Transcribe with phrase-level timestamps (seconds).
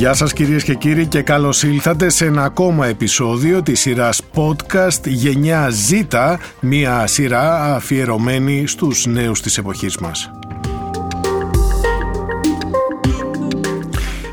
[0.00, 5.06] Γεια σας κυρίες και κύριοι και καλώς ήλθατε σε ένα ακόμα επεισόδιο της σειράς podcast
[5.06, 10.30] Γενιά Z, μια σειρά αφιερωμένη στους νέους της εποχής μας.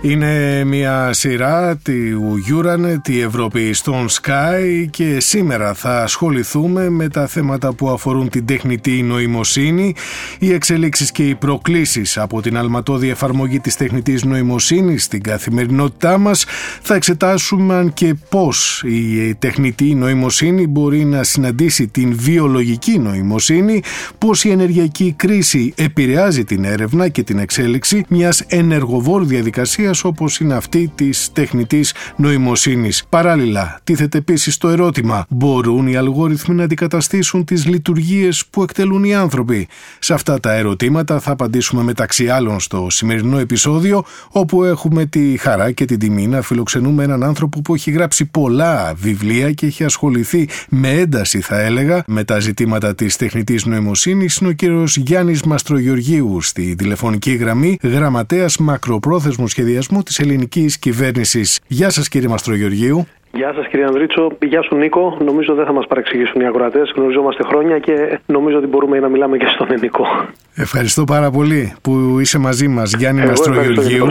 [0.02, 7.28] Είναι μια σειρά του Euronet, τη Ευρώπη στον Sky και σήμερα θα ασχοληθούμε με τα
[7.28, 9.96] θέματα που αφορούν την τεχνητή νοημοσύνη,
[10.40, 16.46] οι εξελίξεις και οι προκλήσεις από την αλματώδη εφαρμογή της τεχνητής νοημοσύνης στην καθημερινότητά μας.
[16.82, 23.84] Θα εξετάσουμε αν και πώς η τεχνητή νοημοσύνη μπορεί να συναντήσει την βιολογική νοημοσύνη,
[24.18, 30.54] πώς η ενεργειακή κρίση επηρεάζει την έρευνα και την εξέλιξη μιας ενεργοβόρου διαδικασίας όπως είναι
[30.54, 33.04] αυτή της τεχνητής νοημοσύνης.
[33.10, 39.16] Παράλληλα, τίθεται επίσης το ερώτημα μπορούν οι αλγόριθμοι να αντικαταστήσουν τις λειτουργίες που εκτελούν οι
[39.16, 39.68] άνθρωποι;
[40.00, 45.72] Σε αυτά τα ερωτήματα θα απαντήσουμε μεταξύ άλλων στο σημερινό επεισόδιο όπου έχουμε τη χαρά
[45.72, 50.50] και την τιμή να φιλοξενούμε έναν άνθρωπο που έχει γράψει πολλά βιβλία και έχει ασχοληθεί
[50.70, 56.42] με ένταση θα έλεγα με τα ζητήματα της τεχνητής νοημοσύνης είναι ο κύριος Γιάννης Μαστρογεωργίου
[56.42, 61.60] στη τηλεφωνική γραμμή γραμματέας μακροπρόθεσμου σχεδιασμού σχεδιασμού της ελληνικής κυβέρνησης.
[61.68, 63.08] Γεια σας κύριε Μαστρογεωργίου.
[63.32, 64.32] Γεια σας κύριε Ανδρίτσο.
[64.42, 65.18] Γεια σου Νίκο.
[65.26, 66.82] Νομίζω δεν θα μας παρεξηγήσουν οι αγορατέ.
[66.96, 70.06] Γνωριζόμαστε χρόνια και νομίζω ότι μπορούμε να μιλάμε και στον ελληνικό.
[70.60, 74.08] Ευχαριστώ πάρα πολύ που είσαι μαζί μας, Γιάννη Μαστρογεωργίου,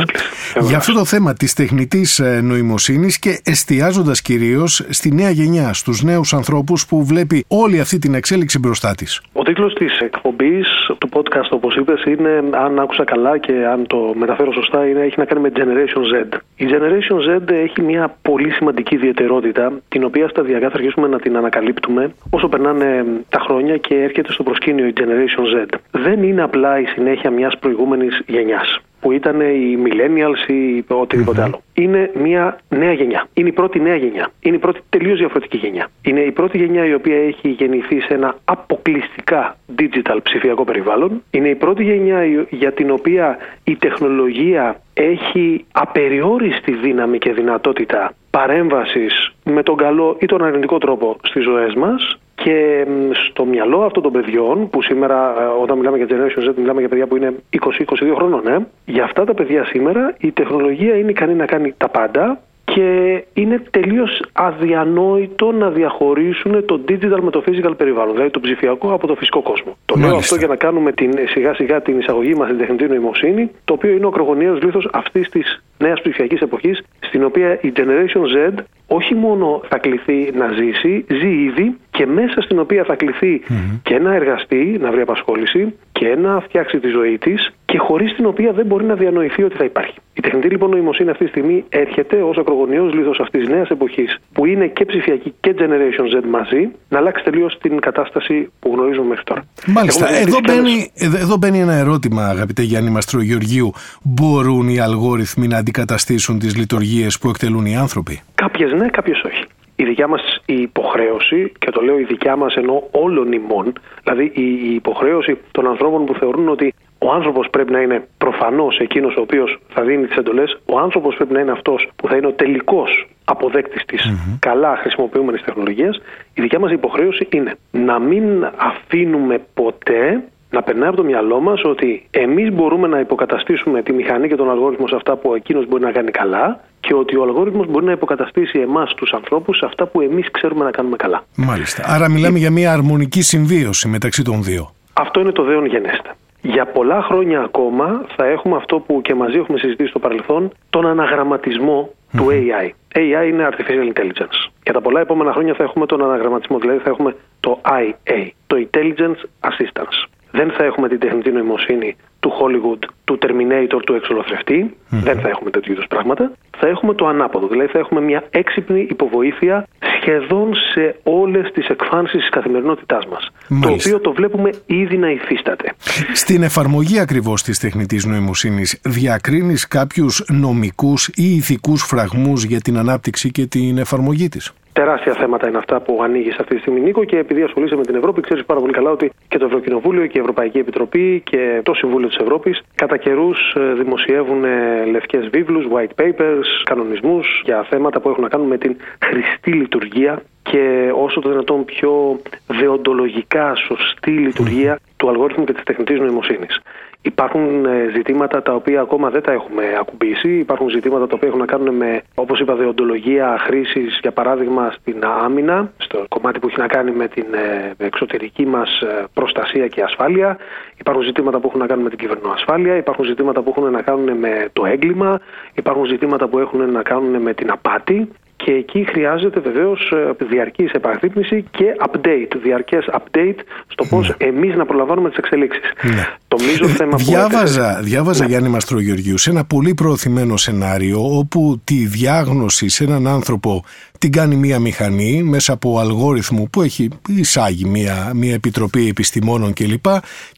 [0.60, 6.02] για αυτό το θέμα της τεχνητής ε, νοημοσύνης και εστιάζοντας κυρίως στη νέα γενιά, στους
[6.02, 9.22] νέους ανθρώπους που βλέπει όλη αυτή την εξέλιξη μπροστά της.
[9.32, 14.12] Ο τίτλος της εκπομπής του podcast, όπως είπες, είναι, αν άκουσα καλά και αν το
[14.14, 16.38] μεταφέρω σωστά, είναι, έχει να κάνει με Generation Z.
[16.56, 21.36] Η Generation Z έχει μια πολύ σημαντική ιδιαιτερότητα, την οποία σταδιακά θα αρχίσουμε να την
[21.36, 25.78] ανακαλύπτουμε όσο περνάνε τα χρόνια και έρχεται στο προσκήνιο η Generation Z.
[25.90, 31.60] Δεν είναι απλά η συνέχεια μιας προηγούμενης γενιάς που ήταν οι millennials ή οτιδήποτε άλλο.
[31.74, 33.28] Είναι μια νέα γενιά.
[33.34, 34.30] Είναι η πρώτη νέα γενιά.
[34.40, 35.88] Είναι η πρώτη τελείως διαφορετική γενιά.
[36.02, 41.22] Είναι η πρώτη γενιά η οποία έχει γεννηθεί σε ένα αποκλειστικά digital ψηφιακό περιβάλλον.
[41.30, 49.32] Είναι η πρώτη γενιά για την οποία η τεχνολογία έχει απεριόριστη δύναμη και δυνατότητα παρέμβασης
[49.44, 52.86] με τον καλό ή τον αρνητικό τρόπο στις ζωές μας και
[53.28, 56.88] στο μυαλό αυτών των παιδιών, που σήμερα ε, όταν μιλάμε για Generation Z, μιλάμε για
[56.88, 61.34] παιδιά που είναι 20-22 χρονών, ε, για αυτά τα παιδιά σήμερα η τεχνολογία είναι ικανή
[61.34, 62.40] να κάνει τα πάντα
[62.76, 68.92] και είναι τελείως αδιανόητο να διαχωρίσουν το digital με το physical περιβάλλον, δηλαδή το ψηφιακό
[68.92, 69.76] από το φυσικό κόσμο.
[69.84, 73.50] Το λέω αυτό για να κάνουμε την, σιγά σιγά την εισαγωγή μας στην τεχνητή νοημοσύνη,
[73.64, 78.22] το οποίο είναι ο ακρογωνιαίος λήθος αυτής της νέας ψηφιακής εποχής, στην οποία η Generation
[78.34, 78.52] Z
[78.86, 83.42] όχι μόνο θα κληθεί να ζήσει, ζει ήδη και μέσα στην οποία θα κληθει
[83.82, 88.26] και να εργαστεί, να βρει απασχόληση και να φτιάξει τη ζωή της και χωρίς την
[88.26, 89.98] οποία δεν μπορεί να διανοηθεί ότι θα υπάρχει.
[90.26, 94.18] Η τεχνητή λοιπόν νοημοσύνη αυτή τη στιγμή έρχεται ως ακρογωνιός λίθος αυτής της νέας εποχής
[94.32, 99.06] που είναι και ψηφιακή και Generation Z μαζί να αλλάξει τελείως την κατάσταση που γνωρίζουμε
[99.06, 99.44] μέχρι τώρα.
[99.66, 100.14] Μάλιστα.
[100.14, 103.72] Εδώ μπαίνει, εδώ μπαίνει ένα ερώτημα αγαπητέ Γιάννη Μαστρογεωργίου.
[104.02, 109.44] Μπορούν οι αλγόριθμοι να αντικαταστήσουν τις λειτουργίες που εκτελούν οι άνθρωποι; Κάποιες ναι, κάποιες όχι.
[109.76, 113.72] Η δικιά μας υποχρέωση, και το λέω η δικιά μας ενώ όλων ημών,
[114.02, 119.16] δηλαδή η υποχρέωση των ανθρώπων που θεωρούν ότι ο άνθρωπος πρέπει να είναι προφανώς εκείνος
[119.16, 120.58] ο οποίος θα δίνει τις εντολές.
[120.66, 124.36] Ο άνθρωπος πρέπει να είναι αυτός που θα είναι ο τελικός αποδέκτης της mm-hmm.
[124.38, 126.00] καλά χρησιμοποιούμενης τεχνολογίας.
[126.34, 131.64] Η δικιά μας υποχρέωση είναι να μην αφήνουμε ποτέ να περνάει από το μυαλό μας
[131.64, 135.82] ότι εμείς μπορούμε να υποκαταστήσουμε τη μηχανή και τον αλγόριθμο σε αυτά που εκείνος μπορεί
[135.82, 139.86] να κάνει καλά και ότι ο αλγόριθμος μπορεί να υποκαταστήσει εμάς τους ανθρώπους σε αυτά
[139.86, 141.24] που εμείς ξέρουμε να κάνουμε καλά.
[141.36, 141.82] Μάλιστα.
[141.86, 144.74] Άρα μιλάμε για μια αρμονική συμβίωση μεταξύ των δύο.
[144.92, 146.16] Αυτό είναι το δέον γενέστα.
[146.46, 150.86] Για πολλά χρόνια ακόμα θα έχουμε αυτό που και μαζί έχουμε συζητήσει στο παρελθόν, τον
[150.86, 152.70] αναγραμματισμό του AI.
[152.98, 154.50] AI είναι Artificial Intelligence.
[154.62, 158.56] Για τα πολλά επόμενα χρόνια θα έχουμε τον αναγραμματισμό, δηλαδή θα έχουμε το IA, το
[158.56, 160.08] Intelligence Assistance.
[160.30, 161.96] Δεν θα έχουμε την τεχνητή νοημοσύνη
[162.26, 164.76] του Hollywood, του Terminator, του εξολοθρευτή.
[164.88, 166.32] Δεν θα έχουμε τέτοιου είδους πράγματα.
[166.58, 167.46] Θα έχουμε το ανάποδο.
[167.46, 169.66] Δηλαδή θα έχουμε μια έξυπνη υποβοήθεια
[170.00, 173.30] σχεδόν σε όλες τις εκφάνσεις της καθημερινότητάς μας.
[173.62, 175.72] Το οποίο το βλέπουμε ήδη να υφίσταται.
[176.12, 183.30] Στην εφαρμογή ακριβώς της τεχνητής νοημοσύνης, διακρίνεις κάποιους νομικούς ή ηθικούς φραγμούς για την ανάπτυξη
[183.30, 187.16] και την εφαρμογή της; Τεράστια θέματα είναι αυτά που ανοίγει αυτή τη στιγμή, Νίκο, και
[187.18, 190.20] επειδή ασχολείσαι με την Ευρώπη, ξέρεις πάρα πολύ καλά ότι και το Ευρωκοινοβούλιο και η
[190.20, 196.02] Ευρωπαϊκή Επιτροπή και το Συμβούλιο της Ευρώπης κατά καιρούς ε, δημοσιεύουν ε, λευκές βίβλους, white
[196.02, 201.28] papers, κανονισμούς για θέματα που έχουν να κάνουν με την χρηστή λειτουργία και όσο το
[201.28, 206.60] δυνατόν πιο δεοντολογικά σωστή λειτουργία του αλγόριθμου και της τεχνητής νοημοσύνης.
[207.06, 210.28] Υπάρχουν ε, ζητήματα τα οποία ακόμα δεν τα έχουμε ακουμπήσει.
[210.38, 215.04] Υπάρχουν ζητήματα τα οποία έχουν να κάνουν με, όπως είπα, δεοντολογία χρήσης, για παράδειγμα, στην
[215.24, 219.82] άμυνα, στο κομμάτι που έχει να κάνει με την ε, εξωτερική μας ε, προστασία και
[219.82, 220.38] ασφάλεια.
[220.76, 222.76] Υπάρχουν ζητήματα που έχουν να κάνουν με την κυβερνοασφάλεια.
[222.76, 225.20] Υπάρχουν ζητήματα που έχουν να κάνουν με το έγκλημα.
[225.54, 230.72] Υπάρχουν ζητήματα που έχουν να κάνουν με την απάτη και εκεί χρειάζεται βεβαίως ε, διαρκής
[230.72, 234.26] επαγρύπνηση και update, διαρκές update στο πώς ναι.
[234.26, 235.62] εμείς να προλαμβάνουμε τις εξελίξεις.
[235.82, 236.06] Ναι.
[236.28, 238.30] Το μείζον θέμα διάβαζα, που διάβαζα ναι.
[238.30, 243.64] Γιάννη Μαστρογεωργίου σε ένα πολύ προωθημένο σενάριο όπου τη διάγνωση σε έναν άνθρωπο
[243.98, 249.86] την κάνει μία μηχανή μέσα από αλγόριθμο που έχει εισάγει μία, μία επιτροπή επιστημόνων κλπ.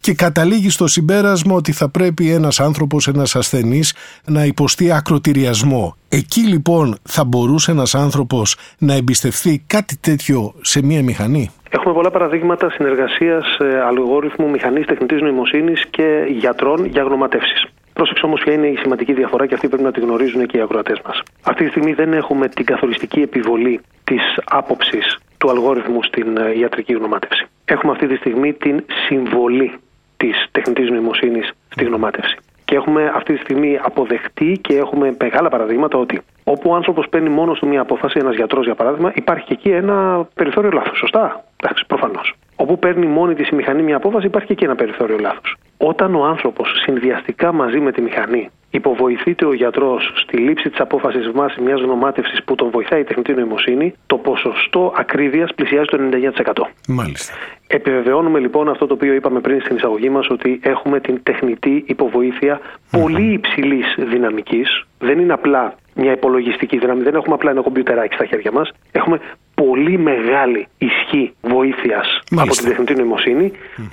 [0.00, 5.96] Και καταλήγει στο συμπέρασμα ότι θα πρέπει ένας άνθρωπος, ένας ασθενής να υποστεί ακροτηριασμό.
[6.08, 12.11] Εκεί λοιπόν θα μπορούσε ένας άνθρωπος να εμπιστευτεί κάτι τέτοιο σε μία μηχανή; Έχουμε πολλά
[12.11, 17.69] παραδείγματα συνεργασίας ε, αλγόριθμου μηχανής τεχνητής νοημοσύνης και γιατρών για γνωματεύσει.
[17.93, 20.61] Πρόσεξε όμως ποια είναι η σημαντική διαφορά και αυτή πρέπει να τη γνωρίζουν και οι
[20.61, 21.23] ακροατές μας.
[21.43, 26.93] Αυτή τη στιγμή δεν έχουμε την καθοριστική επιβολή της άποψης του αλγόριθμου στην ε, ιατρική
[26.93, 27.46] γνωμάτευση.
[27.64, 29.73] Έχουμε αυτή τη στιγμή την συμβολή
[30.17, 32.37] της τεχνητής νοημοσύνης στη γνωμάτευση.
[32.64, 36.20] Και έχουμε αυτή τη στιγμή αποδεχτεί και έχουμε μεγάλα παραδείγματα ότι
[36.52, 39.70] όπου ο άνθρωπος παίρνει μόνο του μια απόφαση, ένας γιατρός για παράδειγμα, υπάρχει και εκεί
[39.70, 40.98] ένα περιθώριο λάθος.
[40.98, 42.34] Σωστά; Εντάξει, προφανώς.
[42.56, 45.56] Όπου παίρνει μόνη της η μηχανή μια απόφαση, υπάρχει και εκεί ένα περιθώριο λάθος.
[45.76, 51.30] Όταν ο άνθρωπος συνδυαστικά μαζί με τη μηχανή υποβοηθείται ο γιατρός στη λήψη της απόφασης
[51.30, 56.66] βάσει μιας γνωμάτευσης που τον βοηθάει η τεχνητή νοημοσύνη, το ποσοστό ακρίβειας πλησιάζει το 99%.
[56.88, 57.34] Μάλιστα.
[57.66, 62.60] Επιβεβαιώνουμε λοιπόν αυτό το οποίο είπαμε πριν στην εισαγωγή μας, ότι έχουμε την τεχνητή υποβοήθεια
[62.90, 64.84] πολύ υψηλής δυναμικής.
[64.98, 68.70] Δεν είναι απλά μια υπολογιστική δύναμη, δεν έχουμε απλά ένα κομπιουτεράκι στα χέρια μας.
[68.92, 69.20] Έχουμε
[69.54, 72.94] πολύ μεγάλη ισχύ βοήθειας από την τεχνητή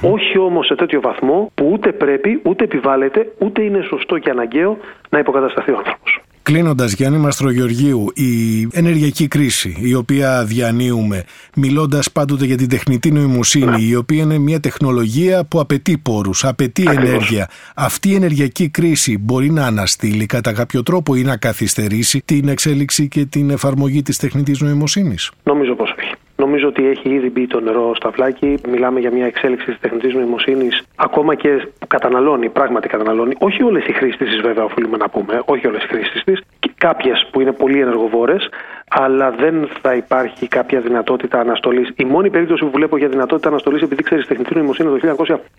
[0.02, 4.78] όχι όμως σε τέτοιο βαθμό που ούτε πρέπει, ούτε επιβάλλεται, ούτε είναι σωστό και αναγκαίο
[5.10, 6.20] να υποκατασταθεί ο άνθρωπος.
[6.46, 11.24] Κλείνοντας Γιάννη Μαστρογεωργίου, η ενεργειακή κρίση η οποία διανύουμε,
[11.56, 16.84] μιλώντας πάντοτε για την τεχνητή νοημοσύνη, η οποία είναι μια τεχνολογία που απαιτεί πόρους, απαιτεί
[16.88, 17.50] ενέργεια.
[17.76, 23.08] Αυτή η ενεργειακή κρίση μπορεί να αναστείλει κατά κάποιο τρόπο ή να καθυστερήσει την εξέλιξη
[23.08, 26.25] και την εφαρμογή της τεχνητής νοημοσύνης; Νομίζω πως όχι.
[26.38, 28.58] Νομίζω ότι έχει ήδη μπει το νερό στα βλάκι.
[28.68, 31.50] Μιλάμε για μια εξέλιξη της τεχνητής νοημοσύνης, ακόμα και
[31.80, 33.36] που καταναλώνει, πράγματι καταναλώνει.
[33.40, 36.42] Όχι όλες οι χρήσεις της, βέβαια, οφείλουμε να πούμε, όχι όλες οι χρήσεις της.
[36.78, 38.50] Κάποιες που είναι πολύ ενεργοβόρες,
[38.90, 41.92] αλλά δεν θα υπάρχει κάποια δυνατότητα αναστολής.
[41.96, 45.16] Η μόνη περίπτωση που βλέπω για δυνατότητα αναστολής, επειδή ξέρεις, τεχνητή νοημοσύνη το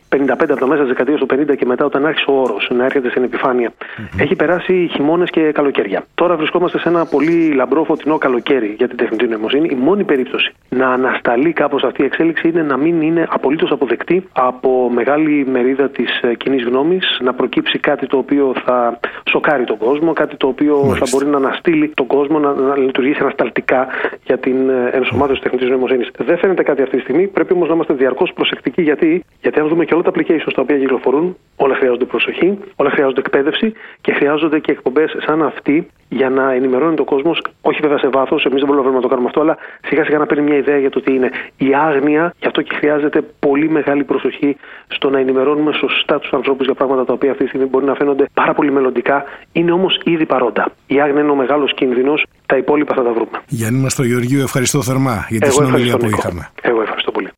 [0.08, 2.84] 1955, από τα μέσα της δεκαετίας του 50 και μετά, όταν άρχισε ο όρος να
[2.84, 4.20] έρχεται στην επιφάνεια, mm-hmm.
[4.20, 6.05] έχει περάσει χειμώνες και καλοκαίρια.
[6.14, 9.69] Τώρα βρισκόμαστε σε ένα πολύ λαμπρό φωτεινό καλοκαίρι για την τεχνητή νοημοσύνη.
[9.72, 14.29] Η μόνη περίπτωση να ανασταλεί κάπως αυτή η εξέλιξη είναι να μην είναι απολύτως αποδεκτή
[14.32, 19.00] από μεγάλη μερίδα της ε, κοινής γνώμης, να προκύψει κάτι το οποίο θα
[19.31, 21.06] σοκάρει τον κόσμο, κάτι το οποίο Μάλιστα.
[21.06, 23.87] θα μπορεί να αναστείλει τον κόσμο, να, να λειτουργήσει ανασταλτικά
[24.25, 26.11] για την ε, ενσωμάτωση τεχνητής νοημοσύνης.
[26.19, 27.27] Δεν φαίνεται κάτι αυτή τη στιγμή.
[27.27, 28.83] Πρέπει όμως να είμαστε διαρκώς προσεκτικοί.
[28.83, 32.91] Γιατί; γιατί αν δούμε και όλα τα applications τα οποία κυκλοφορούν, όλα χρειάζονται προσοχή, όλα
[32.91, 37.98] χρειάζονται εκπαίδευση και χρειάζονται και εκπομπές σαν αυτή για να ενημερώνει τον κόσμος, όχι βέβαια
[37.98, 40.56] σε βάθος, εμείς δεν μπορούμε να το κάνουμε αυτό, αλλά σιγά σιγά να παίρνει μια
[40.56, 42.34] ιδέα για το τι είναι η άγνοια.
[42.41, 47.05] Γι' αυτό και χρειάζεται πολύ μεγάλη προσοχή στο να ενημερώνουμε σωστά τους ανθρώπους για πράγματα
[47.05, 50.72] τα οποία αυτή τη στιγμή μπορεί να φαίνονται πάρα πολύ μελλοντικά, είναι όμως ήδη παρόντα.
[50.86, 53.39] Η άγνοια είναι ο μεγάλος κίνδυνος, τα υπόλοιπα θα τα βρούμε.
[53.48, 56.48] Γιάννη μας το Γεωργίου, ευχαριστώ θερμά για τη συνομιλία που είχαμε.
[56.63, 57.29] Εγώ ευχαριστώ πολύ.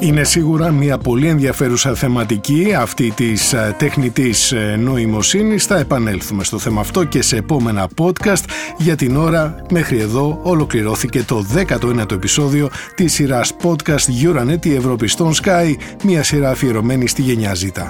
[0.00, 5.64] Είναι σίγουρα μια πολύ ενδιαφέρουσα θεματική αυτή της ε, τεχνητής ε, νοημοσύνης.
[5.64, 8.42] Θα επανέλθουμε στο θέμα αυτό και σε επόμενα podcast.
[8.78, 15.08] Για την ώρα μέχρι εδώ ολοκληρώθηκε το 19ο επεισόδιο της σειράς podcast Euronet η Ευρώπη
[15.08, 15.74] στον Sky,
[16.04, 17.82] μια σειρά αφιερωμένη στη γενιά Z.